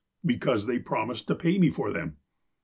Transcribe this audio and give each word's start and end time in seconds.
"''Because 0.27 0.65
they 0.65 0.79
promised 0.79 1.27
to 1.27 1.35
pay 1.35 1.59
me 1.59 1.69
for 1.69 1.93
them." 1.93 2.17